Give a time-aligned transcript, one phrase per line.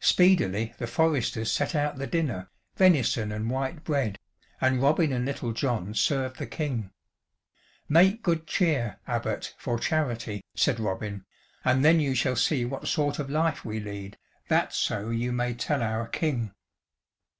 [0.00, 4.18] Speedily the foresters set out the dinner, venison and white bread,
[4.60, 6.90] and Robin and Little John served the King.
[7.88, 11.24] "Make good cheer, Abbot, for charity," said Robin,
[11.64, 15.54] "and then you shall see what sort of life we lead, that so you may
[15.54, 16.52] tell our King."